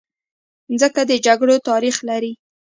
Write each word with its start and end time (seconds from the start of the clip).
مځکه 0.71 1.01
د 1.09 1.11
جګړو 1.25 1.55
تاریخ 1.69 1.95
لري. 2.09 2.31